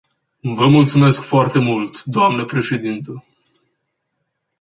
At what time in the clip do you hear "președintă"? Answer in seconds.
2.45-3.23